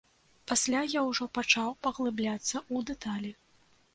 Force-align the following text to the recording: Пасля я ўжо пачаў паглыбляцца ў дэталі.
Пасля 0.51 0.79
я 0.93 1.01
ўжо 1.09 1.27
пачаў 1.39 1.69
паглыбляцца 1.87 2.57
ў 2.75 2.77
дэталі. 2.91 3.31